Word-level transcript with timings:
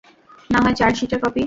নাহয় 0.49 0.75
চার্জশিটের 0.79 1.19
কপি। 1.23 1.39